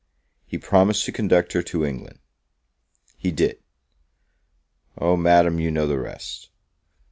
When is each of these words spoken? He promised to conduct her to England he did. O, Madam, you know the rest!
He 0.47 0.57
promised 0.57 1.05
to 1.05 1.11
conduct 1.11 1.53
her 1.53 1.61
to 1.61 1.85
England 1.85 2.17
he 3.17 3.29
did. 3.29 3.61
O, 4.97 5.15
Madam, 5.15 5.59
you 5.59 5.69
know 5.69 5.85
the 5.85 5.99
rest! 5.99 6.49